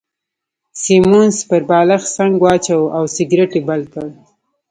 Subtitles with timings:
[0.81, 4.07] سیمونز پر بالښت څنګ واچاوه او سګرېټ يې بل کړ.